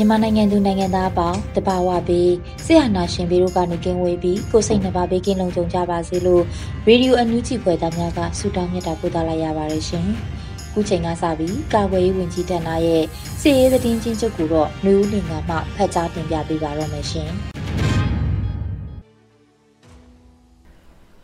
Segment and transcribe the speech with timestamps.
[0.00, 2.32] မြန်မာနိုင်ငံသူနိုင်ငံသားအပေါင်းတဘာဝပြီး
[2.64, 6.42] ဆရာနာရှင်ပြီးတို့ကနေကင်းဝေးပြီးကိုစိတ်နှပါဘေးကင်းလုံခြုံကြပါစေလို့
[6.86, 10.06] ရေဒီယိုအန်ယူဂျီဖွယ်သားများကဆုတောင်းမြတ်တာပို့သလိုက်ရပါတယ်ရှင်။
[10.72, 13.04] ခုချိန်ကစပြီးကာကွယ်ရေးဝန်ကြီးဌာနရဲ့
[13.40, 17.30] စီရေးသတင်းချင်းချုပ်ကိုတော့နှွေဦးလင်ကမှဖတ်ကြားတင်ပြပေးပါတော့မယ်ရှင်။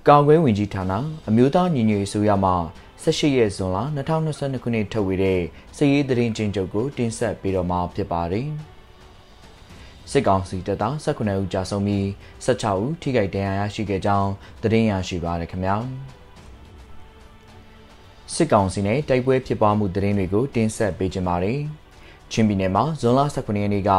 [0.08, 0.92] ကာကွယ်ဝင်ကြီးဌာန
[1.28, 2.54] အမျိုးသားညီညွတ်ရေးဆိုရမှာ
[3.04, 3.78] 18ရက်ဇွန်လ
[4.18, 5.40] 2022ခုနှစ်ထုတ်ဝေတဲ့
[5.76, 8.46] စစ်ရေးသတင်းချင်းချုပ်ကိုတင်ဆက်ပေးတော့မှာဖြစ်ပါတယ်။
[10.10, 12.04] စစ်ကောင်စီတပ်သား19ဦးကြာဆုံးပြီး
[12.46, 14.30] 16ဦးထိခိုက်ဒဏ်ရာရရှိခဲ့ကြောင်း
[14.62, 15.76] သတင်းရရှိပါရခင်ဗျာ။
[18.34, 21.60] စစ်ကောင်စီနဲ့တိုက်ပွဲဖြစ်ပွားမှုသတင်းတွေကိုတင်ဆက်ပေးကြပါမယ်။
[22.32, 23.90] ချင်းပြည်နယ်မှာဇွန်လ18ရက်နေ့က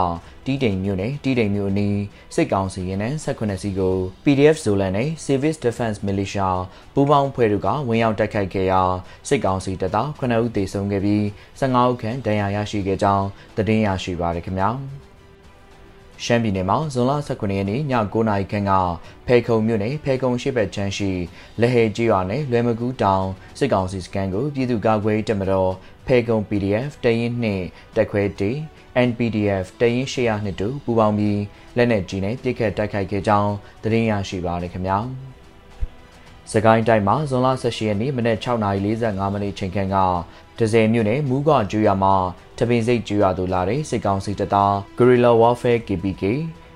[0.45, 1.99] တီးတိမ်မြို့နယ်တီးတိမ်မြို့အနီး
[2.35, 6.49] စစ်ကောင်စီရင်နှန်း18စီကို PDF Zolan နဲ့ Civis Defense Militia
[6.93, 8.81] ပူးပေါင်းဖွဲ့တို့ကဝင်ရောက်တိုက်ခိုက်ခဲ့ရာ
[9.27, 11.23] စစ်ကောင်စီတပ်သား9ဦးသေဆုံးခဲ့ပြီး
[11.59, 14.71] 15ဦးခန့်ဒဏ်ရာရရှိခဲ့ကြောင်းသတင်းရရှိပါရခင်ဗျာ။
[16.23, 17.81] ရှမ်းပြည်နယ်မှာဇွန်လ19ရက်နေ့ည
[18.13, 18.71] 9:00နာရီခန့်က
[19.27, 21.11] ဖဲခုံမြို့နယ်ဖဲခုံရှိဘက်ချမ်းရှိ
[21.61, 23.25] လက်ဟဲကြီးရွာနယ်လွယ်မကူးတောင်
[23.59, 25.71] စစ်ကောင်စီစခန်းကိုပြည်သူ့ကာကွယ်တပ်မတော်
[26.07, 27.65] ဖဲခုံ PDF တရင်နှင့်
[27.95, 28.51] တက်ခွဲတီ
[29.07, 31.41] NPDF တရင်800နှစ်တို့ပူးပေါင်းပြီး
[31.77, 34.99] လက်နက်ကြီးနဲ့ပြစ်ခတ်တိုက်ခိုက်ခဲ့ကြောင်းသတင်းရရှိပါရခင်ဗျာ။
[36.51, 39.97] စကိုင်းတိုင်းမှာဇွန်လ18ရက်နေ့မနက်6:45မိနစ်ချိန်ခန့်က
[40.59, 42.15] ဒဇယ်မြို့နယ်မူးကွာကျွော်မှာ
[42.59, 46.23] တပင်စိတ်ကျွော်သူလာတဲ့စစ်ကောင်စီတပ်သား Guerrilla Warfare KPK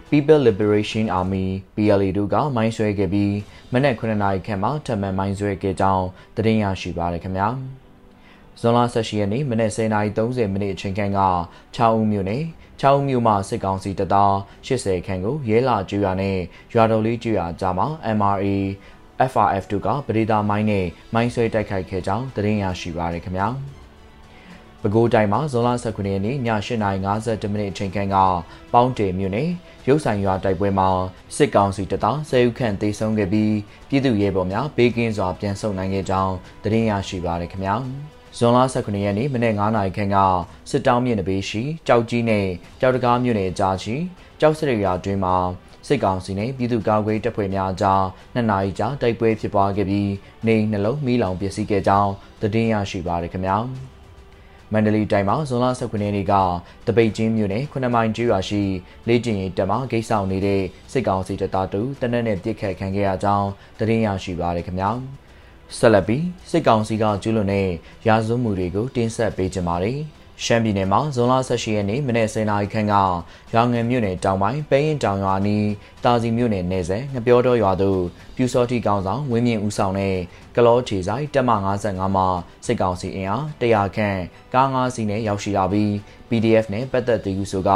[0.10, 1.46] People Liberation Army
[1.76, 3.36] PLA တို့ကမိုင်းဆွဲခဲ့ပြီး
[3.74, 7.48] မနက်9နာရီခန့်မှာထပ်မံမိုင်းဆွဲခဲ့ကြောင်းသတင်းရရှိပါရခင်ဗျာ
[8.60, 11.22] ဇွန်လ18ရက်နေ့မနက်10:30မိနစ်အချိန်ခန့်က
[11.76, 12.44] 6ဦးမြို့နယ်
[12.82, 14.34] 6ဦးမြို့မှာစစ်ကောင်စီတပ်သား
[14.68, 16.38] 80ခန့်ကိုရဲလာကျွော်နဲ့
[16.74, 18.48] ရွာတော်လေးကျွော်ကြားမှာ MRA
[19.32, 23.50] FRF တို့ကပရိဒါမိုင်းနဲ့မိုင်းဆွဲတိုက်ခိုက်ခဲ့ကြောင်းသတင်းရရှိပါရခင်ဗျာ။
[24.82, 28.18] ပဲခူးတိုင်းမှာဇွန်လ19ရက်နေ့ည8:52မိနစ်အချိန်ခန့်က
[28.74, 29.50] ပေါင်းတေမြို့နယ်
[29.88, 30.90] ရုပ်ဆိုင်ရွာတိုက်ပွဲမှာ
[31.36, 33.56] စစ်ကောင်စီတပ်သားဆယ်ဦးခန့်သေဆုံးခဲ့ပြီး
[33.90, 37.76] ပြည်သူရဲဘော်များဘေးကင်းစွာပြန်ဆုတ်နိုင်ခဲ့ကြောင်းသတင်းရရှိပါရခင်ဗျာ။
[38.38, 40.18] ဇွန်လ19ရက်နေ့မနေ့9:00နာရီခန့်က
[40.70, 42.48] စစ်တောင်းမြင့်တပေးရှိကြောက်ကြီးနဲ့
[42.80, 43.96] ကြောက်တကားမြို့နယ်ကြားရှိ
[44.40, 45.36] ကြောက်စရရွာတွင်မှာ
[45.88, 48.04] စစ်ကောင်စီနဲ့ပြည်သူ့ကာကွယ်တပ်ဖွဲ့များကြား
[48.34, 50.12] နှစ်နာရီကြာတိုက်ပွဲဖြစ်ပွားခဲ့ပြီး
[50.48, 52.12] နေနှလုံးမီးလောင်ပျက်စီးခဲ့ကြောင်း
[52.42, 53.58] သတင်းရရှိပါရခင်ဗျာ
[54.74, 56.34] မန္တလေးတိုင်းမှာဇွန်လ19ရက်နေ့က
[56.88, 58.62] တပိတ်ချင်းမြို့နယ်9မိုင်ကျွာရှိ
[59.08, 64.92] လေ့ကျင့်ရေးတပ်မှဂိတ်ဆောင်နေတဲ့စစ်ကောင်စီတပ်သားတူတနက်နဲ့ပြစ်ခတ်ခံခဲ့ရကြောင်းသတင်းရရှိပါရခင်ဗျာ
[65.78, 67.68] ဆက်လက်ပြီးစစ်ကောင်စီကကျူးလွန်တဲ့
[68.08, 70.00] ရာဇဝမှုတွေကိုတင်းဆက်ပေးကြပါမယ်
[70.44, 72.96] ရှမ်းပြည်နယ်မှာဇွန်လ18ရက်နေ့မနေ့10:00နာရီခန့်က
[73.54, 75.68] ရောင်ငယ်မြို့နယ်တောင်ပိုင်းပဲရင်တောင်ရွာနီး
[76.04, 78.02] တာစီမြို့နယ်နယ်စပ်ငပြောတော်ရွာသို့
[78.36, 80.16] ပြူစောတိကောင်ဆောင်ဝင်းမြင့်ဦးဆောင်တဲ့
[80.56, 81.52] ကလောခြေဆိုင်တက်မ
[81.84, 82.28] 55မှာ
[82.66, 84.20] စစ်ကောင်စီအင်အား100ခန့်
[84.54, 85.90] ကား5စီးနဲ့ရောက်ရှိလာပြီး
[86.30, 87.70] PDF နဲ့ပတ်သက်သူဆိုက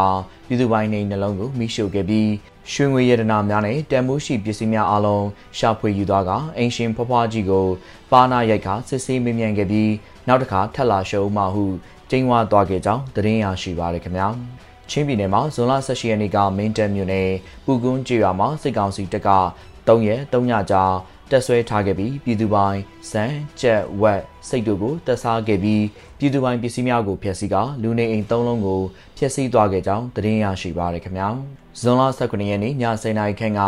[0.47, 2.29] ပြည်သူပိုင်းနေနှလုံးကိုမိရှို့ခဲ့ပြီး
[2.72, 5.25] ရွှေငွေရတနာများနဲ့တန်မိုးရှိပစ္စည်းများအလုံး
[5.57, 7.68] ရှာဖွေယူသွားကအင်ရှင်ဖွားဖွားကြီးကို
[8.12, 9.91] ပါနာရိုက်ခါစစ်ဆေးမေးမြန်းခဲ့ပြီး
[10.28, 11.66] နောက်တစ်ခါထပ်လာရှုံးမှဟု
[12.16, 14.28] ကျင်းဝါသွားခဲ့ကြောင်းသတင်းရရှိပါရခင်ဗျာ
[14.90, 17.30] ချင်းပြည်နယ်မှာဇွန်လ18ရက်နေ့ကမင်းတပ်မြို့နယ်
[17.66, 19.30] ပူကွန်းကျေးရွာမှာစစ်ကောင်စီတပ်က
[19.88, 20.84] 3ရက်3ညကြာ
[21.32, 22.80] တက်ဆွဲထားခဲ့ပြီးပြည်သူပိုင်း
[23.12, 23.24] စံ
[23.62, 25.84] ကြက်ဝက်စိတ်တို့ကိုတက်စားခဲ့ပြီး
[26.20, 28.82] ပြည်သူပိုင်းပစ္စည်းများကိုဖျက်ဆီးကလူနေအိမ်၃လုံးကို
[29.18, 31.30] ဖျျက်စီးသွားခဲ့ကြောင်းသတင်းရရှိပါရခင်ဗျာ
[31.81, 33.61] ဇွန်လ19ရက်နေ့ည10:00နာရီခန့်က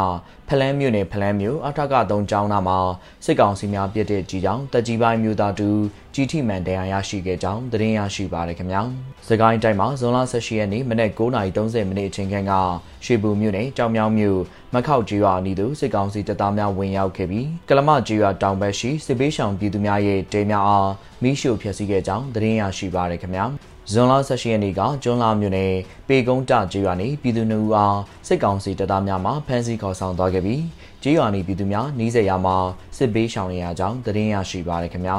[0.48, 2.80] ဖလန်းမြို့နယ်ဖလန်းမြို့အထက်က3ကျောင်းသားမှာ
[3.26, 5.70] စစ်ကောင်စီများပြစ်တဲ့ကြီးကြောင်းတက်ကြီးပိုင်းမြို့သားတူ
[6.14, 8.82] ကြီးထိမှန်တရားရရှိခဲ့ကြောင်းသတင်းရရှိပါရခင်ဗျာ
[9.28, 12.54] စကိုင်းတိုင်းမှာဇွန်လ18ရက်နေ့မနက်9:30မိနစ်အချိန်ခန့်က
[13.06, 14.40] ရွှေဘူမြို့နယ်ကြောင်မြောင်မြို့
[14.74, 20.92] မခောက်ကြီးရွာအနီးသို့စစ်ကောင်စီတပ်သားများဝင်ရောက်ခဲ့ပြီးကလမကြီးရွာတောင်ဘက်ရှိစစ်ပေးရှောင်ပြည်သူများရဲ့တဲများအား
[21.24, 23.46] မိရှို့ဖျက်ဆီးခဲ့ကြောင်းသတင်းရရှိပါရခင်ဗျာ
[23.92, 25.74] ဇွန်လ18ရက်နေ့ကကျွန်းလာမြို့နယ်
[26.08, 30.64] ပေကုန်းတကျေးရွာနေပြည်သူနှုတ်အားစစ်ကောင်စီတပ်သားများမှဖမ်းဆီးခေါ်ဆောင်သွားခဲ့ပြီး
[31.04, 32.58] ကျေးရွာနေပြည်သူများနှီးစက်ရမှာ
[32.98, 35.18] စစ်ပေးရှောင်နေရကြောင်းသတင်းရရှိပါရခင်ဗျာ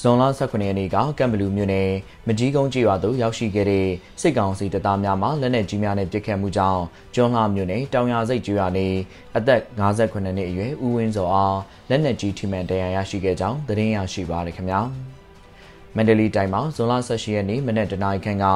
[0.00, 1.90] ဇွန်လ18ရက်နေ့ကကမ်ဘလူမြို့နယ်
[2.26, 3.88] မကြီးကုန်းကျေးရွာသို့ရောက်ရှိခဲ့တဲ့
[4.20, 6.82] စစ်ကောင်စီတပ်သားများမှလက်နက်ကြီးများနဲ့ပစ်ခတ်မှုကြောင့်
[7.14, 8.86] ကျွန်းလှမြို့နယ်တောင်ရစိတ်ကျေးရွာနေ
[9.36, 11.58] အသက်58နှစ်အရွယ်ဦးဝင်းစောအား
[11.88, 14.82] လက်နက်ကြီးထိမှန်ဒဏ်ရာရရှိခဲ့ကြောင်းသတင်းရရှိပါရခင်ဗျာ။
[15.98, 18.46] မန္တလေးတိုင်းမှာဇွန်လ18ရက်နေ့မနက်တနာရီခန့်က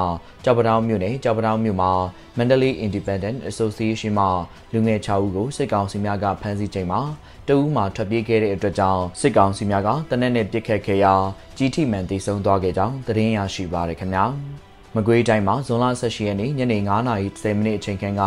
[0.45, 1.93] ကြောက်ပတောင်းမြို့နယ်ကြောက်ပတောင်းမြို့မှာ
[2.39, 4.27] မန္တလေး Independent Association မှ
[4.73, 7.01] လူငယ်6ဦးကိုစစ်ကောင်စီများကဖမ်းဆီးချိန်မှာ
[7.49, 11.15] တဦးမှထွက်ပြေးခဲ့တဲ့အတွက်ကြောင့်စစ်ကောင်စီများကတနက်နေ့ပစ်ခတ်ခဲ့ရာ
[11.57, 14.27] ကြီးထိမှန်တည်ဆုံသွားခဲ့ကြောင်းသတင်းရရှိပါရခင်ဗျာ။
[14.97, 16.79] မကွေးတိုင်းမှာဇွန်လ18ရက်နေ့ညနေ
[17.19, 18.23] 9:30မိနစ်အချိန်ခန့်က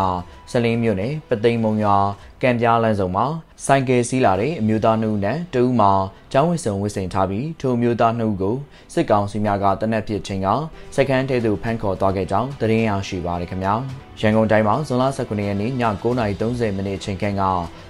[0.51, 1.97] စလင်းမြို့နယ်ပသိမ်မုံရွာ
[2.41, 3.25] ကံပြားလမ်းစုံမှာ
[3.65, 5.91] စိုက်ကယ်စီးလာတဲ့အမျိုးသားနှုတ်နဲ့တဦးမှာ
[6.33, 8.55] ကျောင်းဝစ်စုံဝစ်စိန်ထားပြီးထိုအမျိုးသားနှုတ်ကို
[8.93, 10.47] စစ်ကောင်စီများကတနက်ဖြစ်ချိန်က
[10.95, 13.73] စက္ကန့်ထဲသို့ဖမ်းခေါ်သွားခဲ့ကြောင်းသတင်းရရှိပါရခင်ဗျာ
[14.19, 15.73] ရန်ကုန်တိုင်းမှာဇွန်လ19ရက်နေ့ည
[16.03, 17.43] 9:30မိနစ်အချိန်ခန့်က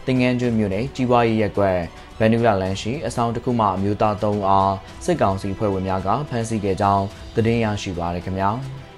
[0.07, 1.77] တင်ငန်းကျွန်းမြို့နယ်ကြီးပွားရေးရပ်ကွက်
[2.19, 4.73] ဗန်နူလာလန်ရှိအဆောင်တစ်ခုမှအမျိုးသား၃အား
[5.05, 7.05] စစ်ကောင်စီဖွဲ့ဝင်များကဖမ်းဆီးခဲ့ကြောင်း
[7.35, 8.49] သတင်းရရှိပါရခင်ဗျာ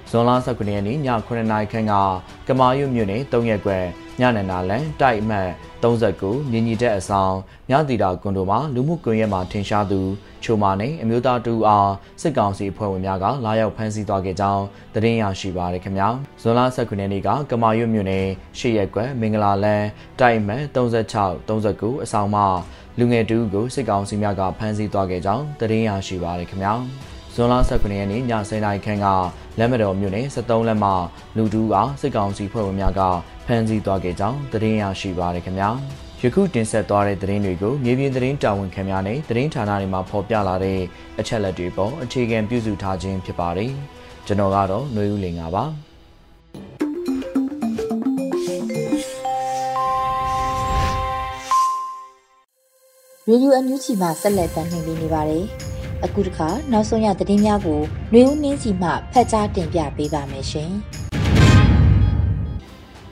[0.09, 0.97] ဇွန်လ19ရက်နေ့ည
[1.27, 1.93] 9:00နာရီခန့်က
[2.47, 3.85] ကမာရွမြို့နယ်၃ရက်ကွယ်
[4.19, 5.49] ညနန္ဒာလန်တိုက်အမှတ်
[5.83, 7.35] 39မြင်းကြီးတဲ့အဆောင်
[7.69, 10.01] မြတီတာကွန်ဒိုမှာလူမှုကွန်ရက်မှာထင်ရှားသူ
[10.43, 11.91] ချိုမာနဲ့အမျိုးသားတူအား
[12.21, 14.63] စစ်ကောင်စီအဖွဲ့ဝင်များကလာရောက်ဖမ်းဆီးသွားခဲ့ကြောင်း
[14.93, 16.09] သတင်းရရှိပါရခင်ဗျာ
[16.41, 18.25] ဇွန်လ19ရက်နေ့ကကမာရွမြို့နယ်
[18.57, 19.83] ရှေ့ရက်ကွယ်မင်္ဂလာလန်
[20.19, 22.45] တိုက်အမှတ်36 39အဆောင်မှာ
[22.99, 26.73] လူငယ်တူကိုစစ်ကောင်စီများကဖမ်းဆီးသွားခဲ့ကြောင်းသတင်းရရှိပါရခင်ဗျာ
[27.39, 29.07] ဇွန်လ19ရက်နေ့ည10:00နာရီခန့်က
[29.59, 30.91] လက်မတော်မြို့နယ်73လက်မှ
[31.37, 33.01] လူတူအားစစ်ကောင်စီဖွဲ့ဝင်များက
[33.45, 35.69] ဖမ်းဆီးသွားခဲ့ကြောင်းသတင်းရရှိပါရခင်ဗျာ
[36.21, 40.79] ယခုတင်ဆက်သွားတဲ့သတင်းတွေကိုမြေပြင်သတင်းတာဝန်ခံများနဲ့သတင်းဌာနတွေမှာဖော်ပြလာတဲ့
[41.19, 43.71] အချက်လက်တွေပေါ်အခြေခံပြုစုထားခြင်းဖြစ်ပါတယ်
[44.27, 45.65] ကျွန်တော်ကတော့ຫນွေဦးလင်ပါ
[53.29, 55.45] ရေဒီယိုအန်ယူဂျီမှဆက်လက်တင်ပြနေပါတယ်။
[56.05, 60.71] အခုတခါနောက်ဆုံးရသတင်းများကိုຫນွေဦးနှင်းစီမှဖတ်ကြားတင်ပြပေးပါမယ်ရှင်။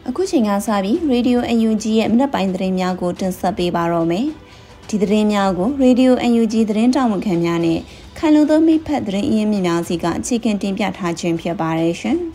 [0.08, 4.28] အခုချိန်ကစပြီးရေဒီယိုအန်ယူဂျီရဲ့မနက်ပိုင်းသတင်းများကိုတင်ဆက်ပေးပါတော့မယ်။
[4.90, 7.80] ဒီသတင်းများကိုရေဒီယိုအန်ယူဂျီသတင်းတောင်ဝန်ခံများနဲ့
[8.18, 12.18] ခိုင်လုံသောမိဖက်သတင်းအရင်းမြစ်များစီကအခြေခံတင်ပြထားခြင်းဖြစ်ပါတယ်ရှင်။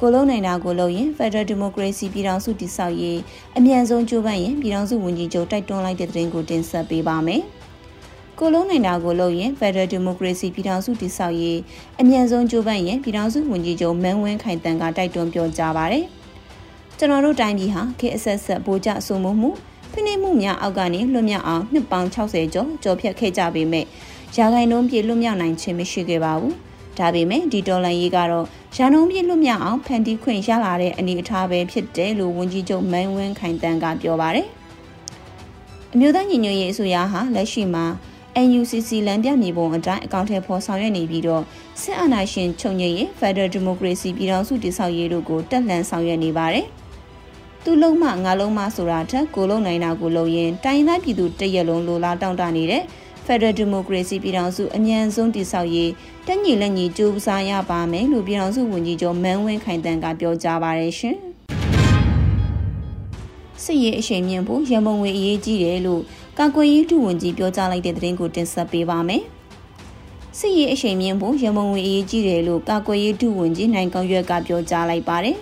[0.00, 3.18] ကိုလုံးနိုင်တာကိုလို့ရင် Federal Democracy ပြည်ထောင်စုတည်ဆောက်ရေး
[3.58, 7.42] အမြန်ဆုံးကြိုးပမ်းရင်ပြည်ထောင်စုဝန်ကြီးချုပ်တိုက်တွန်းလိုက်တဲ့သတင်းကိုတင်ဆက်ပေးပါမယ်။
[8.40, 11.58] ကိုလုံးနိုင်တာကိုလို့ရင် Federal Democracy ပြည်ထောင်စုတည်ဆောက်ရေး
[12.00, 16.04] အမြန်ဆုံးကြိုးပမ်းရင်ပြည်ထောင်စုဝန်ကြီးချုပ်မန်းဝင်းခိုင်တန်ကတိုက်တွန်းပြောကြားပါတယ်။
[16.98, 19.50] ကျွန်တော်တို့တိုင်းပြည်ဟာခေအဆက်ဆက်ဗိုလ်ကျဆိုမှုမှု
[19.92, 23.84] ဖိနှိပ်မှုများအောက်ကနေလွတ်မြောက်အောင်နှစ်ပေါင်း60ကျော်ကြော်ဖြတ်ခဲ့ကြပေမဲ့
[24.36, 26.54] ရာဂိုင်နှုန်းပြည့်လွတ်မြောက်နိုင်ခြင်းမရှိခဲ့ပါဘူး။
[26.98, 28.46] ဒါပေမဲ့ဒီဒေါ်လာရေးကတော့
[28.76, 34.46] ရန်ကုန်ပြည်လွတ်မြောက်အောင်ဖန်တီးခွင့်ရလာတဲ့အနေအထားပဲဖြစ်တယ်လို့ဝန်ကြီးချုပ်မန်းဝင်းခိုင်တန်းကပြောပါတယ်။
[35.92, 37.86] အမျိုးသားညီညွတ်ရေးအစိုးရဟာလက်ရှိမှာ
[38.44, 41.42] NUCC လမ်းပြမြေပုံအတိုင်းအကောင့်ထဲပေါ်ဆောင်ရွက်နေပြီးတော့
[41.80, 46.66] စစ်အာဏာရှင်ချုပ်ငြိမ်းရေး Federal Democracy ပြည်ထောင်စုတည်ဆောက်ရေးတို့ကိုတက်လှန်ဆောင်ရွက်နေပါတယ်။
[47.64, 52.82] သူလုံးမငါလုံးမဆိုတာထက်ကိုလုံးနိုင်တာကိုလုံးရင်တိုင်းသားပြည်သူတရက်လုံးလိုလားတောင့်တနေတဲ့
[53.26, 55.90] Federal Democracy ပြည်ထောင်စုအမြန်ဆုံးတည်ဆောက်ရေး
[56.26, 61.16] တက်ညီလက်ညီကြိုးစားရပါမယ်လို့ပြည်ထောင်စုဝန်ကြီးချုပ်မန်းဝင်းခိုင်တန်းကပြောကြားပါတယ်ရှင်။
[63.62, 66.02] စစ်ရေးအရှိန်မြင့်ဖို့ရန်ပုံငွေအရေးကြီးတယ်လို့
[66.40, 69.22] ကာကွယ်ရေးဒုဝန်ကြီးပြောကြားလိုက်တဲ့သတင်းကိုတင်ဆက်ပေးပါမယ်။
[70.38, 75.36] စစ်ရေးအရှိန်မြင့်ဖို့ရန်ပုံငွေအရေးကြီးတယ်လို့ကာကွယ်ရေးဒုဝန်ကြီးနိုင်ကောင်းရွက်ကပြောကြားလိုက်ပါတယ်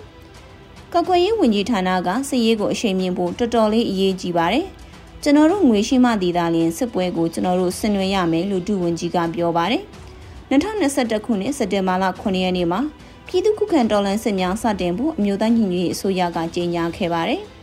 [0.93, 4.65] ။ကာကွယ်ရေးဝန်ကြီးဌာနကစစ်ရေးကိုအရှိန်မြင့်ဖို့တော်တော်လေးအရေးကြီးပါတယ်။
[5.23, 9.81] ကျွန်တော်တို့ငွေရှိမှတည်တာလျင်စစ်ပွဲကိုကျွန်တော်တို့ဆင်နွှဲရမယ်လို့ဒုဝန်ကြီးကပြောပါတယ်။
[10.49, 12.79] 2021ခုနှစ်စက်တင်ဘာလ9ရက်နေ့မှာ
[13.27, 17.41] ပြည်သူ့ခုခံတော်လှန်စစ်များစတင်ဖို့အမျိုးသားညီညွတ်ရေးအစိုးရကကြေညာခဲ့ပါတယ်။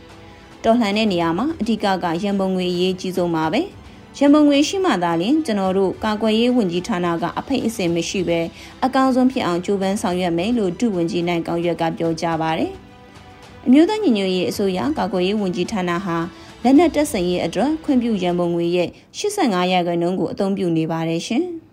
[0.63, 3.61] တော်လှန်တဲ့နေရာမှာအဓိကကရန်ပုံငွေအရေးကြီးဆုံးပါပဲ။
[4.17, 8.39] ရန်ပုံငွေရှိမှသာလျှင်ကျွန်တော်တို့ကာကွယ်ရေးဝန်ကြီးဌာနကအဖိတ်အစင်မရှိပဲ
[8.85, 12.71] အကောင်းဆုံးဖြစ်အောင်ကြိုးပမ်းဆောင်ရွက်မယ်လို့ဒုဝန်ကြီးနိုင်ကောင်းရွက်ကပြောကြားပါတယ်။
[13.65, 16.17] အမျိုးသားညီညွတ်ရေးအစိုးရကာကွယ်ရေးဝန်ကြီးဌာနဟာ
[16.63, 21.43] လက်နက်တပ်ဆင်ရေးအတွက်ခွင့်ပြုရန်ပုံငွေရဲ့85ရာခိုင်နှုန်းကိုအသုံးပြုနေပါတယ်ရှင်။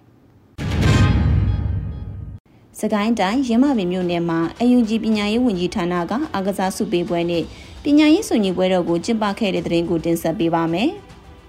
[2.79, 7.45] စစကိုင်းတိုင်းရင်းမပင်မြို့နယ်မှာအယူဂျီပညာရေးဝန်ကြီးဌာနကအာကစားစုပေးပွဲနဲ့
[7.85, 10.91] ပညာရေးဆွေးနွေးပွဲတော်ကိုကျင်းပခဲ့တဲ့တဲ့ရင်ကိုတင်ဆက်ပေးပါမယ်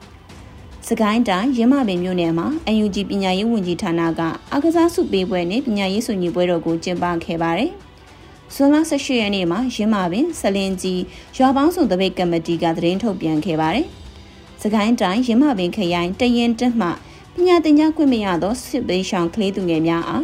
[0.87, 4.21] ။စကိုင်းတိုင်းရင်းမပင်မြို့နယ်မှာအယူဂျီပညာရေးဝန်ကြီးဌာနက
[4.53, 7.71] အာကစားစုပေးပွဲနဲ့ပညာရေးဆွေးနွေးပွဲတော်ကိုကျင်းပခဲ့ပါတယ်။
[8.55, 11.01] ဇွန်လ18ရက်နေ့မှာရင်းမပင်ဆလင်ကြီး
[11.37, 13.85] ရွာပေါင်းစုံတပိတ်ကမတီကသတင်းထုတ်ပြန်ခဲ့ပါတယ်။
[14.61, 16.87] စကိုင်းတိုင်းရင်းမပင်ခရိုင်တရင်တက်မှ
[17.35, 20.23] ပညာသင်ကြားခွင့်မရသောစစ်ပေးရှောင်ကလေးသူငယ်များအား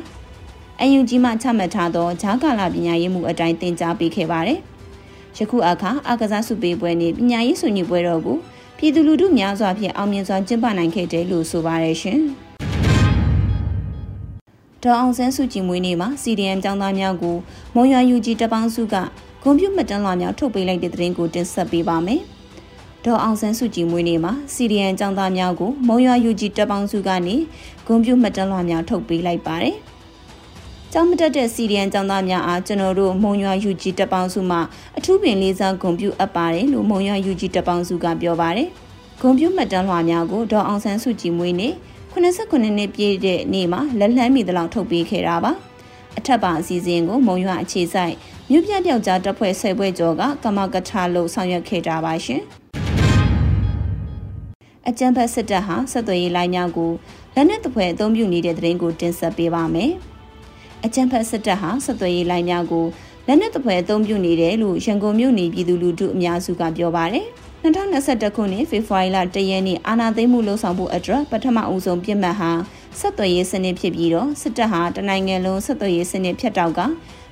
[0.82, 4.62] အယူကြီးမှချမှတ်ထားသောဂျာကာလာပညာရေးမှုအတိုင်းသင်ကြားပေးခဲ့ပါတယ်။
[5.38, 8.38] ယခုအခါအာကစားစုပေးပွဲနှင့်ပညာရေးဆွေးနွေးပွဲတော်ကို
[8.78, 12.20] ပြည်သူလူထုများစွာဖြင့်အောင်မြင်စွာကျင်းပနိုင်ခဲ့တယ်လို့ဆိုပါရရှင်။
[14.84, 17.36] ဒေါ်အောင်ဆန်းစုကြည်မွေးနေ့မှာ CDM ကျောင်းသားများကို
[17.76, 18.96] မွန်ရွာ UG တပေါင်းစုက
[19.44, 22.22] ဂုံပြူမှတ်တမ်းလွှာများထုတ်ပေးလိုက်တဲ့သတင်းကိုတင်ဆက်ပေးပါမယ်။
[23.06, 27.36] ဒေါ်အောင်ဆန်းစုကြည်မွေးနေ့မှာ CDN ကျောင်းသားများကိုမုံရွာ UG တပ်ပေါင်းစုကနေ
[27.88, 29.76] ဂုံပြူမှတ်တမ်းလွှာများထုတ်ပေးလိုက်ပါတယ်။
[30.94, 34.58] ကျောင်းမတက်တဲ့စီရီယန်ကျောင်းသားများအားကျွန်တော်တို့မုံရွာ UG တပ်ပေါင်းစုမှ
[34.98, 38.68] အထူးပင်လေးစားဂုဏ်ပြုအပ်ပါတယ်လို့မုံရွာ UG တပ်ပေါင်းစုကပြောပါတယ်။
[39.22, 41.74] ဂုဏ်ပြုမှတ်တမ်းလွှာများကိုဒေါ်အောင်ဆန်းစုကြည်မွေးနေ့
[42.14, 45.52] 89နှစ်ပြည့်တဲ့နေ့မှာလက်လှမ်းမီသလောက်ထုတ်ပေးခဲ့တာပါ။
[46.18, 48.16] အထက်ပါအစည်းအဝေးကိုမုံရွာအခြေစိုက်
[48.50, 52.42] မြို့ပြပြောက်ကြားတပ်ဖွဲ့ဆယ်ပွဲကျော်ကကမကထလို့ဆောင်ရွက်ခဲ့တာပါရှင်။
[54.88, 56.92] အကြံဖက်စစ်တပ်ဟာဆက်သွယ်ရေးလိုင်းများကို
[57.36, 59.94] လက်နက်တပွဲအသုံးပြုနေတဲ့တဲ့ရင်ကိုတင်ဆက်ပေးပါမယ်။
[60.88, 62.86] အကြံဖက်စစ်တပ်ဟာဆက်သွယ်ရေးလိုင်းများကို
[63.28, 67.26] လက်နက်တပွဲအသုံးပြုနေတယ်လို့ရန်ကုန်မြို့နေပြည်သူလူထုအများစုကပြောပါတယ်။
[67.64, 72.52] 2021ခုနှစ်ဖေဖော်ဝါရီလ1ရက်နေ့အာဏာသိမ်းမှုလှုံ့ဆော်မှုအတွက်ပထမအဦးဆုံးပြစ်မှတ်ဟာ
[73.00, 76.80] ဆက်သွယ်ရေးစနစ်ဖြစ်ပြီးတော့စစ်တပ်ဟာတနိုင်ငံလုံးဆက်သွယ်ရေးစနစ်ဖြတ်တောက်က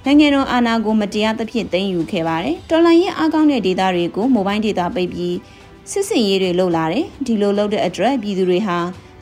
[0.06, 5.36] နိုင်ငံတော်အာဏာကိုမတရားသဖြင့်သိမ်းယူခဲ့ပါတယ်။တော်လိုင်းရဲ့အားကောင်းတဲ့ဒေသတွေကိုမိုဘိုင်းဒေတာပိတ်ပြီး
[5.92, 8.78] စစ်စင်ရေးတွေလုပ်လာတယ်။ဒီလိုလုပ်တဲ့အတွက်ပြည်သူတွေဟာ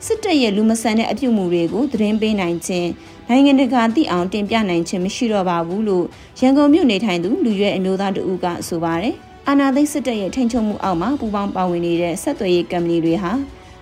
[0.06, 2.88] စစ်တပ်ရဲ့လူမဆန်တဲ့အပြုအမူတွေကိုသတင်းပေးနိုင်ခြင်း
[3.28, 6.04] နိုင်ငံတကာသိအောင်တင်ပြနိုင်ခြင်းမရှိတော့ပါဘူးလို့
[6.40, 9.14] ရန်ကုန်မြို့နေထိုင်သူလူရွယ်အမျိုးသားတဦးကဆိုပါတယ်။
[9.48, 13.32] အာနာသိစစ်တပ်ရဲ့ထိန်းချုပ်မှုအောက်မှာပူးပေါင်းပါဝင်နေတဲ့ဆက်သွယ်ရေးကမ္ပဏီတွေဟာ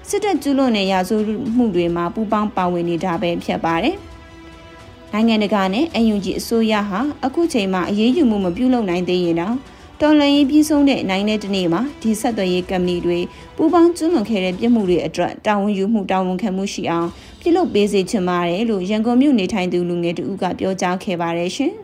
[0.08, 1.18] စစ်တပ်ကျူးလွန်တဲ့ရာဇဝ
[1.56, 3.96] မှုတွေမှာပူးပေါင်းပါဝင်နေတာပဲဖြစ်ပါတယ်။
[5.12, 9.56] နိုင်ငံတကာနဲ့အယူကြီးအစိုးရဟာအခုချိန်မှာအရေးယူမှုမပြုလုပ်နိုင်သေးရင်တော့
[10.04, 13.18] တော်လှန်ရေးပြီးဆုံးတဲ့နိုင်တဲ့တနေ့မှာဒီဆက်သွယ်ရေးကမ္ပဏီတွေ
[13.56, 17.08] ပူးပေါင်းကျွလွန်ခဲ့တဲ့ပြစ်မှုတွေအတွက်တာဝန်ယူမှုတာဝန်ခံမှုရှိအောင်
[17.40, 21.72] ပြုလုပ်ပေးစေချင်ပါတယ်လို့ရန်ကုန်မြို့နေထိုင်သူလူငယ်တဦးကပြောကြားခဲ့ပါတယ်ရှင်။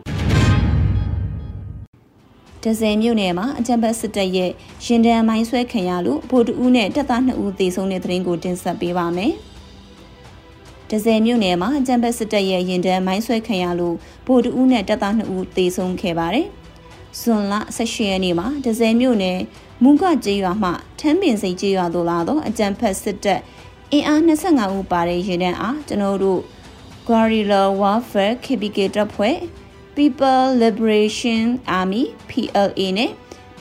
[2.63, 4.51] ဒဇယ်မြို့နယ်မှာအကြံပတ်စစ်တပ်ရဲ့
[4.85, 9.33] ရင်တန်းမိုင်းဆွဲခံရလို့ဗိုလ်တဦးနဲ့တပ်သား2ဦးသေဆုံးတဲ့သတင်းကိုတင်ဆက်ပေးပါမယ်။
[10.89, 13.95] ဒဇယ်မြို့နယ်မှာအကြံပတ်စစ်တပ်ရဲ့ရင်တန်းမိုင်းဆွဲခံရလို့
[14.27, 16.47] ဗိုလ်တဦးနဲ့တပ်သား2ဦးသေဆုံးခဲ့ပါတယ်။
[17.17, 19.39] ဇွန်လ18ရက်နေ့မှာဒဇယ်မြို့နယ်
[19.83, 23.41] မုံကကျေးရွာမှထမ်းပင်စိတ်ကျေးရွာသို့လာသောအကြံဖက်စစ်တပ်
[23.91, 26.41] အင်အား25ဦးပါတဲ့ရင်တန်းအားကျွန်တော်တို့
[27.07, 29.37] Guerrilla Warfare KPK တပ်ဖွဲ့
[29.95, 31.43] People Liberation
[31.79, 33.11] Army PLA နဲ့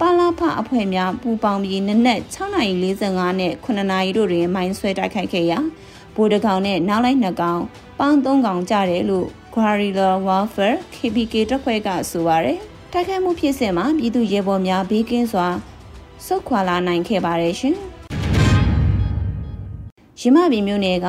[0.01, 5.59] ပါလာဖအဖွဲ့များပူးပေါင်းပြီးနနက်6:45နဲ့9နာရီတို့တွင်မိုင်းဆွဲတိုက်ခိုက်ခဲ့ရာ
[6.15, 7.63] ဗိုလ်တကောင်နဲ့နောက်လိုက်နှစ်ကောင်
[7.99, 12.59] ပေါင်း3ကောင်ကြတယ်လို့ Guerrilla Warfare KPK တပ်ဖွဲ့ကဆိုပါရယ်
[12.93, 15.47] တိုက်ခိုက်မှုဖြစ်စဉ်မှာပြည်သူရဲဘော်များဘေးကင်းစွာ
[16.27, 17.77] ဆုတ်ခွာလာနိုင်ခဲ့ပါတယ်ရှင်။
[20.21, 21.07] ရမပြည်မြို့နယ်က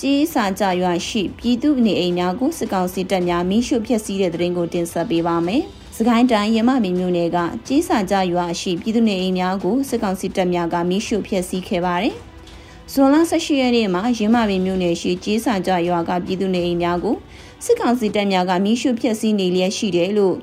[0.00, 5.62] ကြီးစာကြရွာရှိပြည်သူနေအိမ်များကိုစစ်ကောင်စီတပ်များမိရှုဖျက်ဆီးတဲ့တဲ့ရင်ကိုတင်ဆက်ပေးပါမယ်။
[5.96, 12.14] စကိုင်းတိုင်းရမပြည်မြို့နယ်ကကြီးစာကြရွာရှိပြည်သူနေအိမ်များကိုစစ်ကောင်စီတပ်များကမိရှုဖျက်ဆီးခဲ့ပါတယ်။
[12.92, 17.16] ဇွန်လ18ရက်နေ့မှာရင်းမပင်မြို့နယ်ရှိကြီးစာကြရွာကပြည်သူနေအိမ်များကို
[17.64, 20.36] စစ်ကောင်စီတပ်များကမိရှုဖျက်ဆီးနေလျက်ရှိတယ်လို့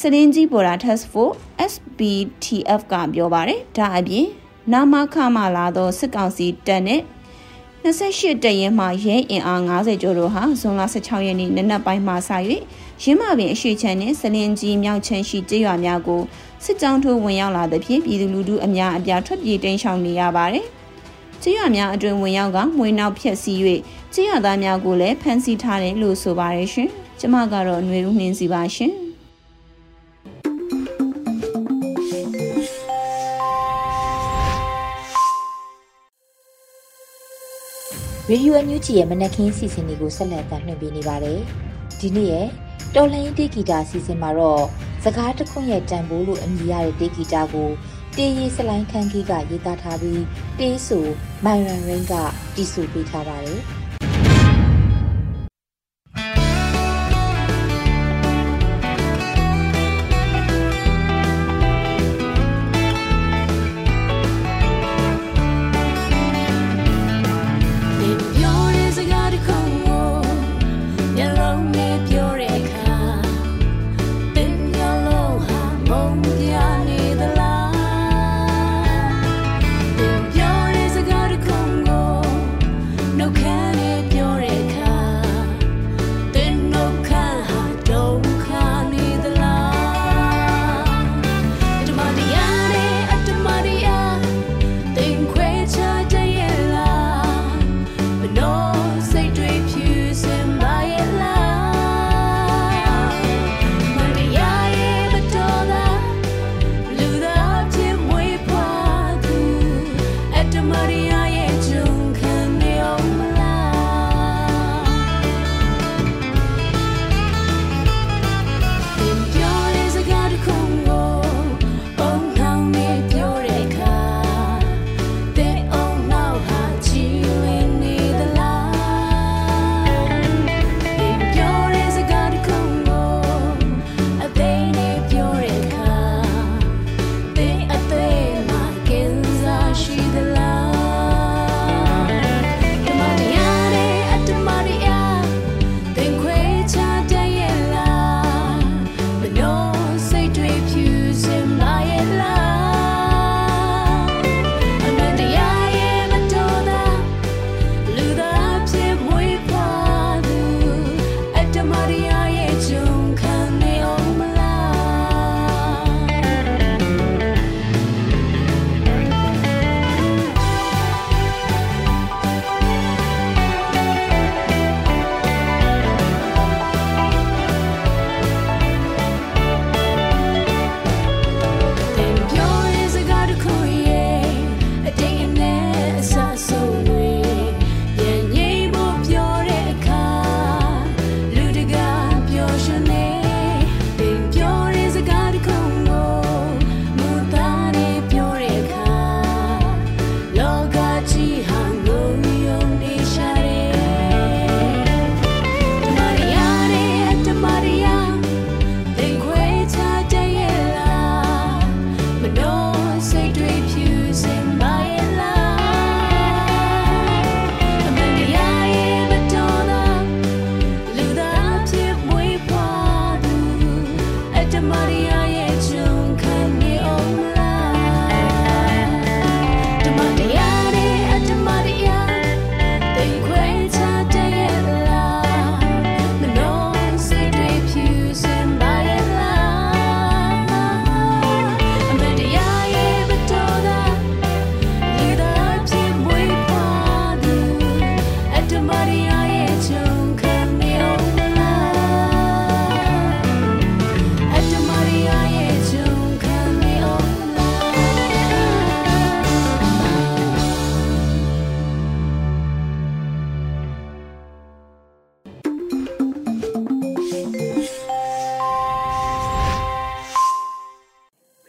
[0.00, 1.36] စရင်းကြီးပေါ်တာ Task Force
[1.72, 4.26] SBTF ကပြောပါတယ်။ဒါအပြင်
[4.72, 7.00] နာမခမလာသောစစ်ကောင်စီတပ်နဲ့
[7.84, 12.30] 28တရင်မှရဲအင်အား90ကျော်တို့ဟာဇွန်လ16ရက်နေ့နနက်ပိုင်းမှစ၍
[13.02, 16.22] ရင်းမပင်အရှိချမ်းနှင့်စလင်ကြီးမြောက်ချမ်းရှိကျေးရွာများကို
[16.64, 20.66] စစ်ကြောင်းထိုးဝင်ရောက်လာသဖြင့်ပြည်သူလူထုအများအပြားထွက်ပြေးတိမ်းရှောင်နေရပါတယ်။
[21.42, 23.58] ကျေးရွာများအတွင်ဝင်ရောက်ကမွေနောက်ဖြက်စီး၍
[24.14, 26.88] ကျေးရွာသားများကိုလည်းဖမ်းဆီးထားတယ်လို့ဆိုပါတယ်ရှင်။
[27.20, 28.94] ကျမကတော့ຫນွေဦးနှင်းစီပါရှင်။
[38.30, 41.40] ရေဒီယိုအန်ယူဂျီရဲ့မနက်ခင်းစီစဉ်တွေကိုဆက်လက်တင်ပြနေပါတယ်။
[42.00, 42.48] ဒီနေ့ရဲ့
[42.94, 44.64] တော်လိုင်းတေဂီတာစီစဉ်မှာတော့
[45.04, 47.70] စကားတခွန်းရဲ့တန်ဖိုးလို့အမည်ရတဲ့တေဂီတာကို
[48.16, 50.22] တေးရီစလိုင်းခန်းကြီးကရေးသားထားပြီး
[50.58, 51.06] တေးဆို
[51.44, 52.14] မိုင်ရန်ရင်းက
[52.54, 53.60] တီးဆိုပေးထားပါတယ်။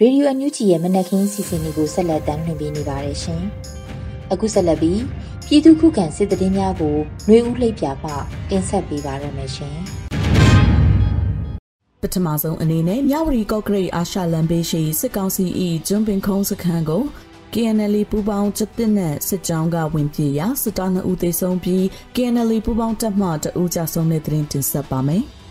[0.02, 3.44] ရေဒီယိုအန်ယူဂျီရဲ့မနက်ခင်းစီစဉ်တွေကိုဆက်လက်တင်ပြနေပါတယ်ရှင်။
[4.32, 5.02] အခုဆက်လက်ပြီး
[5.48, 8.06] ပြည်သူခုခံစစ်တရင်များကိုຫນွေဦးလှိပ်ပြပ
[8.50, 9.78] တင်ဆက်ပေးပါရမရှင်။
[12.02, 15.46] ပထမဆုံးအနေနဲ့မြဝတီကော့ဂရိတ်အာရှလန်ဘေးရှိစစ်ကောင်စီ၏
[15.88, 17.04] ကျွန်းပင်ခုံးစခန်းကို
[17.54, 21.84] KNL ပူပေါင်းချက်တစ်နဲ့စစ်ကြောင်းကဝင်ပြေရာစစ်သား2ဦးသေဆုံးပြီး
[22.16, 25.26] KNL ပူပေါင်းတပ်မှတအူးကြဆုံးတဲ့တွင်တင်ဆက်ပါမယ်။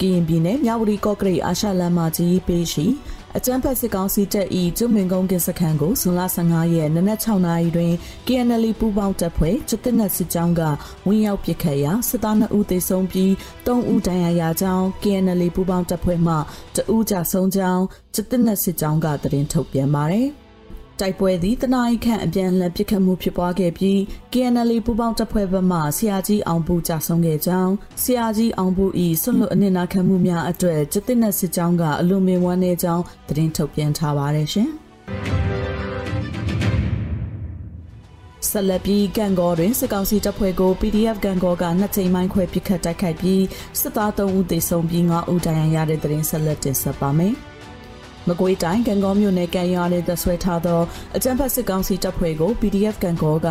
[0.00, 2.86] ကရင်ပြည်နယ်မြဝတီကော့ဂရိတ်အာရှလန်မကြီးပေးရှိ
[3.34, 7.92] အကြမ်းဖက်စစ်ကောင်စီတပ်၏ကျွမင်ကုန်းကင်စခန်းကိုဇွန်လ15ရက်နနက်6နာရီတွင်
[8.26, 10.62] KNL ပူးပေါင်းတပ်ဖွဲ့စစ်တပ်နဲ့စစ်ကြောင်းက
[11.06, 13.30] ဝင်ရောက်ပစ်ခတ်ရာစစ်သား2ဦးသေဆုံးပြီး
[13.66, 16.34] 3ဦးဒဏ်ရာရကြောင်း KNL ပူးပေါင်းတပ်ဖွဲ့မှ
[16.76, 17.84] တဦးကြဆုံးကြောင်း
[18.14, 20.28] စစ်တပ်နဲ့စစ်ကြောင်းကသတင်းထုတ်ပြန်ပါတယ်။
[21.00, 23.98] တိုက်ပွဲသည်တနအီခန့်အပြန်အလှန်ပစ်ခတ်မှုဖြစ်ပွားခဲ့ပြီး
[24.32, 28.90] KNL ပူပေါင်းတပ်ဖွဲ့ဘက်မှဆရာကြီးအောင်ဘူးကြဆုံးခဲ့ကြောင်းဆရာကြီးအောင်ဘူး၏
[29.22, 34.70] ဆွလွတ်အနစ်နာခံမှုများအတွက်ကျသစ်နဲ့စစ်ကြောင်းကအလွန်မင်းဝမ်းနေကြောင်းသတင်းထုတ်ပြန်ထားပါတယ်ရှင်။
[38.50, 43.42] ဆက်လက်ပြီးကံကောတွင်စစ်ကောင်စီတပ်ဖွဲ့ကို PDF ကံကောကနှစ်ချိန်မိုင်းခွဲပစ်ခတ်တိုက်ခိုက်ပြီး
[43.80, 47.36] စစ်သား3ဦးသေဆုံးပြီး9ဦးဒဏ်ရာရတဲ့တဲ့ရင်ဆက်လက်တင်ဆက်ပါမယ်။
[48.28, 50.80] မကွေးတိုင်းကံကောမြို့နယ်ကံရွာနဲ့သဆွဲထားသော
[51.16, 53.48] အကြံဖက်စစ်ကောင်စီတပ်ဖွဲ့ကို PDF ကံကောက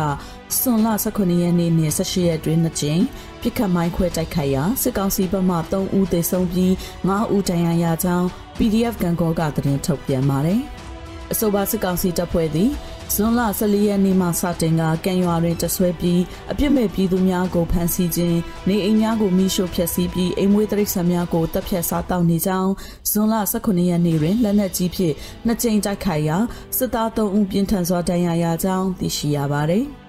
[0.60, 3.02] စွန်လ18ရက်နေ့နဲ့18ရက်တွင်နှစ်ကြိမ်
[3.40, 6.72] ပြစ်ခတ်မိုင်းခွဲတိုက်ခိုက်ရာစစ်ကောင်စီဘက်မှ3ဦးသေဆုံးပြီး
[7.08, 8.26] 9ဦးဒဏ်ရာရကြောင်း
[8.58, 10.60] PDF ကံကောကသတင်းထုတ်ပြန်ပါတယ်။
[11.32, 12.70] အဆိုပါစစ်ကောင်စီတပ်ဖွဲ့သည်
[13.14, 18.38] ဇွန်လ14ရက်နေ့မှစတင်ကကံရွာတွင်တဆွဲပြီးအပြစ်မဲ့ပြည်သူများကိုဖမ်းဆီးခြင်း
[18.68, 22.72] နေအိမ်များကိုမိရှို့ဖျက်ဆီးပြီးအိမ်မွေးတိရစ္ဆာန်များကိုတပ်ဖြတ်စားတောက်နေကြောင်း
[23.10, 25.14] ဇွန်လ18ရက်နေ့တွင်လက်နက်ကြီးဖြင့်
[25.46, 26.36] နှစ်ကြိမ်တိုက်ခိုက်ရာ
[26.76, 29.86] စစ်သား3ဦးပြင်းထန်စွာဒဏ်ရာရကြောင်းသိရှိရပါသည်။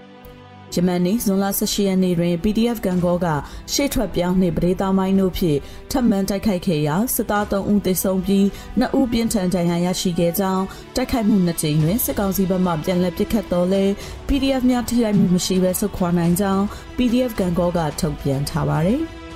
[0.75, 3.27] ယမန်နေ့ဇွန်လ18ရက်နေ့တွင် PDF ဂန်ကောက
[3.73, 5.59] ရှေ့ထွက်ပြောင်းနှင့်ပဒေသားမိုင်းတို့ဖြင့်
[5.91, 8.45] ထပ်မံတိုက်ခိုက်ခဲ့ရာစစ်သား3ဦးသေဆုံးပြီး
[8.79, 10.63] 2ဦးပြင်းထန်ဒဏ်ရာရရှိခဲ့ကြောင်း
[10.95, 13.83] တိုက်ခိုက်မှုနှစ်ကြိမ်တွင်စစ်ကောင်စီဘက်မှပြန်လည်ပစ်ခတ်တော်လဲ
[14.27, 16.63] PDF များထိခိုက်မှုမရှိဘဲဆုတ်ခွာနိုင်ကြောင်း
[16.97, 19.03] PDF ဂန်ကောကထုတ်ပြန်ထားပါသည်။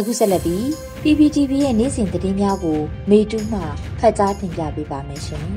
[0.00, 2.78] အခုဆက်လက်ပြီး PPTV ရဲ့နေ့စဉ်သတင်းများကို
[3.10, 3.60] မေတူးမှ
[4.00, 5.46] ဖတ်ကြားတင်ပြပေးပါမယ်ရှင်။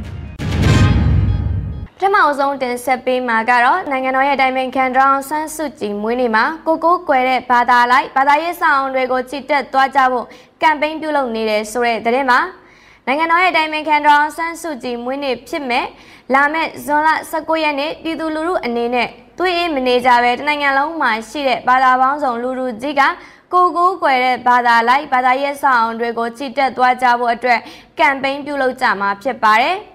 [1.97, 10.25] ပထမအဆုံးတင်ဆက်ပေးမှာကတော့နိုင်ငံတော်ရဲ့တိုင်ပင်ခံဒေါအောင်ဆန်းစုကြည်မွေးနေ့မှာကိုကိုကွယ်တဲ့ဘာသာလိုက်ဘာသာရေးဆောင်တွေကိုချစ်တက်သွားကြဖို့
[10.61, 12.39] ကမ်ပိန်းပြုလုပ်နေတဲ့ဆိုတဲ့သတင်းမှာ
[13.05, 15.85] နိုင်ငံတော်ရဲ့တိုင်ပင်ခံဒေါအောင်ဆန်းစုကြည်မွေးနေ့ဖြစ်မဲ့
[16.33, 23.01] လာမယ့်ဇွန်လ19ရက်နေ့ပြည်သူလူထုအနေနဲ့ သွေးအေးမနေကြပဲတနိုင်ငံလုံးမှာရှိတဲ့ဘာသာပေါင်းစုံလူလူကြီးက
[23.53, 27.59] ကိုကိုကွယ်တဲ့ဘာသာလိုက်ဘာသာရေးဆောင်တွေကိုချစ်တက်သွားကြဖို့အတွက်
[27.99, 29.77] ကမ်ပိန်းပြုလုပ်ကြမှာဖြစ်ပါတယ်။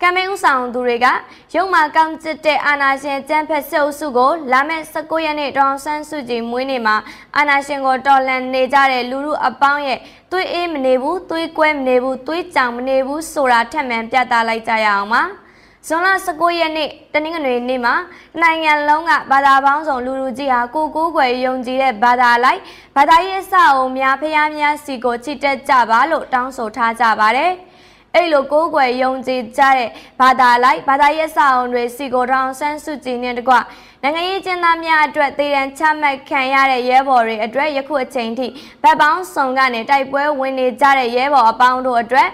[0.00, 1.06] ကမ်ပိန်းဥဆောင်သူတွေက
[1.54, 6.96] ရုံမာကောင်းကျစ်တဲ့အာနာရှင်ကျန်းဖက်စစ်အုပ်စုကိုလာမယ့်19ရက်နေ့တောင်ဆန်းစုကြည်မွေးနေ့မှာ
[7.36, 10.00] အာနာရှင်ကိုတော်လှန်နေကြတဲ့လူလူအပေါင်းရဲ့
[10.30, 15.22] သွေးအေးမနေဘူးသွေးကွဲမနေဘူးသွေးကြောင်မနေဘူးဆိုတာထက်မှန်ပြသလိုက်ကြရအောင်ပါ။
[15.88, 17.94] ဇွန်လ19ရက်နေ့တနင်္ဂနွေနေ့မှာ
[18.42, 22.60] နိုင်ငံလုံးကဘာသာပေါင်းစုံလူလူကြီးဟာကိုကိုွယ်ယုံကြည်တဲ့ဘာသာလိုက်
[22.96, 27.52] ဘာသာရေးအစအုံများဖျားများစီကိုချစ်တက်ကြပါလို့တောင်းဆိုထားကြပါတယ်။
[28.14, 33.54] အဲ့လိုကိုးကွယ်ယုံကြည်ကြတဲ့ဘာသာလိုက်ဘာသာရေးစာအုံတွေစီကိုတောင်းဆန်းစုကြည်နဲ့တကွ
[34.02, 38.46] နိုင်ငံရေးကျင်းသားများအတွက်တည်တံချမှတ်ခံရတဲ့ရဲဘော်တွေအတွက်ယခုအချိန်ထိ
[38.82, 42.28] ဗတ်ပေါင်းဆောင်ကနေတိုက်ပွဲဝင်နေကြတဲ့ရဲဘော်အပေါင်းတို့အတွက်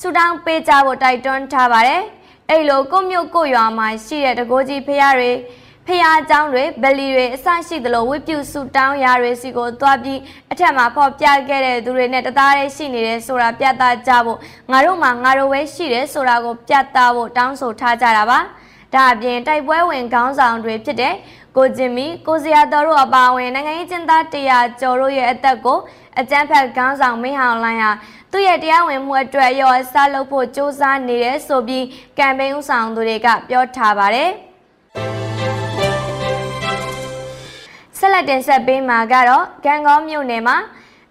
[0.00, 2.02] ဆူတောင်းပေးကြဖို့တိုက်တွန်းထားပါတယ်။
[2.49, 5.31] အဲ့လိုကိုမြို့ကိုရွာမှာရှိတဲ့တကိုးကြီးဖះတွေ
[5.87, 10.19] ဖះเจ้าတွေဗလီတွေအဆရှိသလိုဝိပြုစုတောင်းရာတွေစီကိုသွားပြီး
[10.51, 14.39] အထက်မှာဖော်ပြခဲ့တဲ့သူတွေနဲ့တသားလေးရှိနေတယ်ဆိုတာပြသကြဖို့
[14.71, 18.39] ငါတို့မှာငါတို့ပဲရှိတယ်ဆိုတာကိုပြသဖို့တောင်းဆိုထားကြတာပါ
[18.93, 21.15] ဒါအပြင်တိုက်ပွဲဝင်ခေါင်းဆောင်တွေဖြစ်တဲ့
[21.57, 25.79] ကိုဂျင်မီကိုစရာတော်တို့အပါအဝင်နိုင်ငံရေးကျင်းသား100ကျော်တို့ရဲ့အသက်ကို
[26.19, 27.91] အကြမ်းဖက်ခေါင်းဆောင်မင်းဟောင်လိုင်းဟာ
[28.32, 31.84] သူ့ရဲ့တရားဝင်မှုအတွက်ရောအစားလုပ်ဖို့စ조사နေတယ်ဆိုပြီး
[32.18, 34.30] ကမ်ပိန်းဥဆောင်သူတွေကပြောထားပါတယ်
[37.98, 40.56] ဆက်လက်တင်ဆက်ပေးမှာကတော့ဂံကောမြို့နယ်မှာ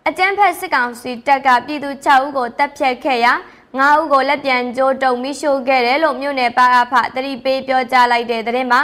[0.07, 3.33] အကြမ်းဖက်စစ်ကောင်စီတပ်ကပြည်သူ6ဦးကိုတပ်ဖြတ်ခဲ့ရာ
[3.77, 8.81] 9ဦးကိုလက်ပြန်ကြိုးတုံမိရှို့ခဲ့တယ်လို့မြို့နယ်ပါအဖတတိပေးပြောကြားလိုက်တဲ့သတင်းမှာ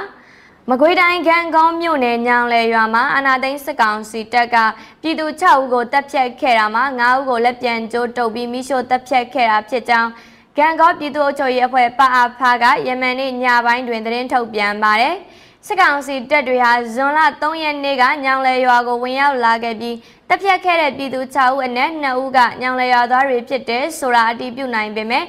[0.69, 4.56] မကွေးတိုင်းကံကောင်းမြို့နယ်ညောင်လေရွာမှာအာနာသိန်းစစ်ကောင်စီတပ်က
[5.02, 10.10] ပြည်သူ6ဦးကိုတပ်ဖြတ်ခဲ့တာမှာ9ဦးကိုလက်ပြန်ကြိုးတုပ်ပြီးမိရှို့တပ်ဖြတ်ခဲ့တာဖြစ်ကြောင်း
[10.58, 15.15] ကံကောပြည်သူ့အုပ်ချုပ်ရေးအဖွဲ့ပအဖကယမန်နေ့ညပိုင်းတွင်သတင်းထုတ်ပြန်ပါတယ်။
[15.67, 19.95] စစ်ကောင်စီတပ်တွေဟာဇွန်လ3ရက်နေ့ကညောင်လေရွာကိုဝင်ရောက်လာခဲ့ပြီး
[20.28, 25.26] တပ်ဖြတ်ခဲ့တဲ့ပြည်သူ6ဦးအနက်2ဦးကညောင်လေရွာသားတွေဖြစ်တဲ့ဆိုတာအတည်ပြုနိုင်ပေမဲ့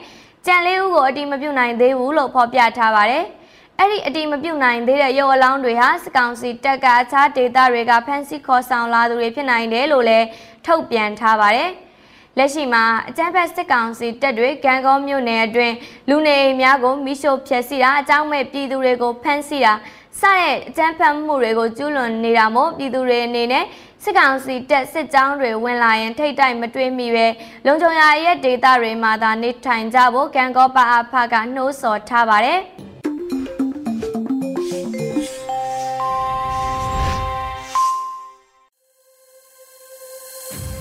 [0.46, 3.26] ကြံလေးဦးကိုအတည်မပြုနိုင်သေးဘူးလို့ဖော်ပြထားပါတယ်။
[3.80, 10.26] အဲ့ဒီအတီမပြုတ်နိုင်သေးတဲ့ရုပ်အလောင်းတွေဟာစကောင်စီတက်ကအခြားဒေသတွေကဖမ်းဆီးခေါ်ဆောင်လာသူတွေဖြစ်နိုင်တယ်လို့လည်း
[10.66, 11.70] ထုတ်ပြန်ထားပါတယ်။
[12.38, 15.74] လက်ရှိမှာအကြမ်းဖက်စစ်ကောင်စီတပ်တွေကံကောမြို့နယ်အတွင်း
[16.08, 19.72] လူနေအိမ်များကိုမိရှို့ဖျက်ဆီးတာအကြောင်းမဲ့ပြည်သူတွေကိုဖမ်းဆီးတာ
[20.20, 23.64] စတဲ့အကြမ်းဖက်မှုတွေကိုကျူးလွန်နေတာမို့ပြည်သူတွေအနေနဲ့
[24.04, 27.26] စစ်ကောင်စီတပ်စစ်ကြောင်းတွေဝင်လာရင်ထိတ်တိုက်မတွေးမိပဲ
[27.66, 32.60] လုံခြုံရေးရဲ့ဒေတာတွေမှာသာနေထိုင်ကြဖို့ကံကောပါအဖကနှိုးဆော်ထားပါတယ်။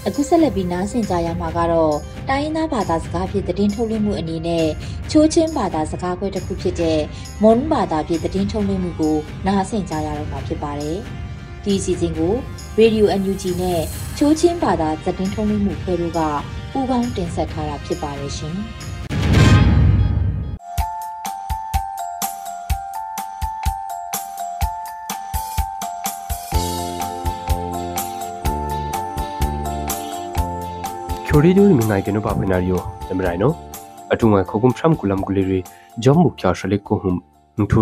[0.08, 1.96] အခုဆက်လက်ပြီးနားဆင်ကြရမှာကတော့
[2.30, 4.68] တိုင်းရင်းသားဘာသာစကားဖြင့်သတင်းထုတ်လွှင့်မှုအနေနဲ့
[5.12, 7.00] ချိုးချင်းဘာသာစကားခွဲတစ်ခုဖြစ်တဲ့
[7.44, 10.98] မွန်ဘာသာဖြင့်သတင်းထုတ်လွှင့်မှုကိုနားဆင်ကြရတော့မှာဖြစ်ပါတယ်။
[11.64, 12.34] ဒီစီစဉ်ကို
[12.80, 13.82] Radio NUG နဲ့
[14.18, 16.20] ချိုးချင်းဘာသာသတင်းထုတ်လွှင့်မှုဖွဲ့တို့က
[16.72, 18.58] ပူးပေါင်းတင်ဆက်ထားတာဖြစ်ပါတယ်ရှင်။
[31.36, 33.52] ချိုရီဒိုမိငိုင်ကနပပနာရီယိုနမရိုင်နို
[34.14, 35.60] အထုငိုင်ခုကုမ်ဖရမ်ကူလမ်ကူလီရီ
[36.04, 37.18] ဂျမ်မူချာရှလေကိုဟုမ်
[37.60, 37.80] ငထူ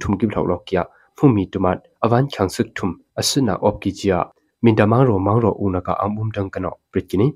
[0.03, 0.83] ထုံကိဘလောက်လောက်ကီယာ
[1.17, 1.67] ဖုန်မီတမ
[2.05, 2.89] အဝန်ချန်ဆုထုံ
[3.21, 4.19] အစနာအော့ကီချီယာ
[4.65, 7.27] မင်တမန်ရောမောင်ရောဦးနကအမ်ဘုံတန်ကနောပရစ်ကိနီ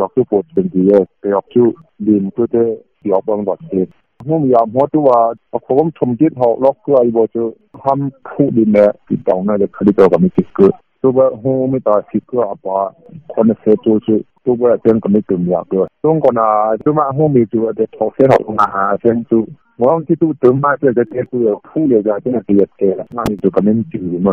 [0.01, 1.65] လောက်ပို့တင်ဒီရဲ့ပေယောက်ကျူ
[2.05, 2.71] ဒီမတူတဲ့
[3.11, 5.19] ယောဘန်ဘတ်ဟိုမရမောတူဝါ
[5.57, 7.39] အခုံထုံတိဟောလောက်ကွာအိဘောချ
[7.83, 10.67] ဟမ်ဖူဒီနေဒီတောင်းနေတဲ့ခရီးတော့ကမိစစ်ကူ
[11.01, 12.77] ဆိုဘဟိုမီတာစစ်ကူအပါ
[13.33, 16.47] ခွန်စေတူချူတူဘအတန်ကမိတုံရကောတုံကနာ
[16.83, 19.39] သူမဟိုမီတူတဲ့ထောက်ဆဲဟောငါဟာစန်တူ
[19.81, 24.29] မောင်တီတူတုံမတဲ့တဲ့ကူဖူလေကြတဲ့တည်းတဲ့ငါမီတူကမင်းတီမ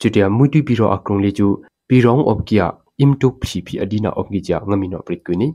[0.00, 2.66] ကျူတျာမူတီပီရောအကရုံလေးကျူပီရော pirong of kia
[2.98, 5.48] im tu phi phi adina of gi ja ngami no prit kwini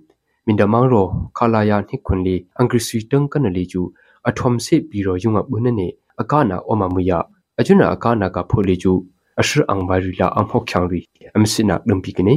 [0.45, 1.03] min da mang ro
[1.37, 3.81] khala ya ni khun li angri sui tang kan le ju
[4.27, 5.87] athom se pi ro yung a bun ne
[6.21, 7.19] akana oma mu ya
[7.59, 8.93] ajuna akana ka pho le ju
[9.39, 11.01] ashir ang ba ri la am ho khyang ri
[11.35, 12.35] am sina dum pi kini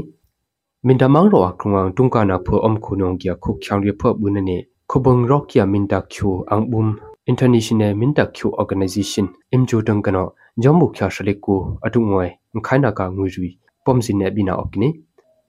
[0.86, 4.08] min da mang ro akrungang tung kana pho om khunong kia khu khyang ri pho
[4.20, 4.56] bun ne
[4.90, 6.88] khobong ro kia min da kyu ang bum
[7.30, 10.22] international min da kyu organization im jo dang kana
[10.62, 11.54] jamu khya shale ko
[11.86, 12.30] atu ngoi
[12.66, 13.50] khaina ka ngui ri
[13.84, 14.88] pom sin ne bina okni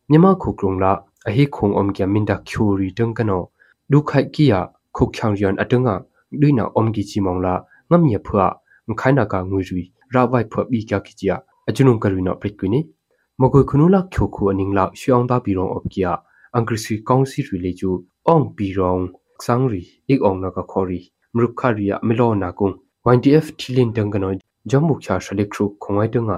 [0.09, 0.91] nyama khukrung la
[1.27, 3.39] a hi khong om kya min da khuri tang kano
[3.91, 4.59] du khai kiya
[4.95, 5.95] khuk khyang rian atanga
[6.39, 7.53] duina om gi chi mong la
[7.89, 8.45] ngam ya phwa
[8.87, 12.07] ngai na ka ngui ri ra vai phwa bi kya ki chi ya ajunung ka
[12.09, 12.79] ruina prit kwini
[13.39, 16.11] mogoi khunu la khyo khu aning la shyang da bi rong op kiya
[16.57, 17.89] angri si kong si ri le chu
[18.33, 19.03] ong bi rong
[19.45, 19.81] sang ri
[20.13, 20.99] ik ong na ka khori
[21.35, 22.75] mrukha riya milo na kung
[23.13, 24.27] YDF thilin dang kano
[24.69, 26.37] jamu kya shalik khru khongai danga